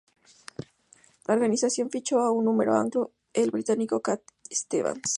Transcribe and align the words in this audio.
La 1.27 1.35
organización 1.35 1.91
fichó 1.91 2.21
a 2.21 2.31
un 2.31 2.43
número 2.45 2.73
"anglo": 2.75 3.11
el 3.33 3.51
británico 3.51 4.01
Cat 4.01 4.21
Stevens. 4.51 5.09